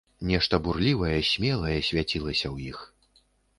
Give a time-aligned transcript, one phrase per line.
[0.29, 2.83] Нешта бурлівае, смелае свяцілася ў іх.